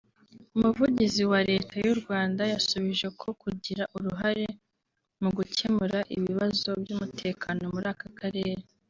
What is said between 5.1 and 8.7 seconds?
mu gukemura ibibazo by’umutekano muri aka Karere